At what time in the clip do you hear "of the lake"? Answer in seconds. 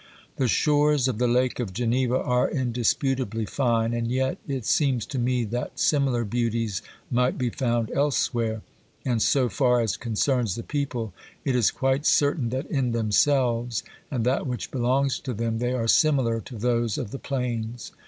1.07-1.59